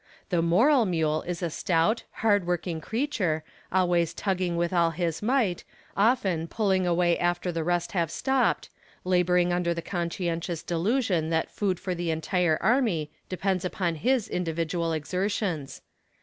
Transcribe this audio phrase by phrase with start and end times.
[0.29, 5.63] The moral mule is a stout, hardworking creature, always tugging with all his might,
[5.95, 8.69] often pulling away after the rest have stopped,
[9.03, 14.91] laboring under the conscientious delusion that food for the entire army depends upon his individual
[14.91, 15.83] exertions.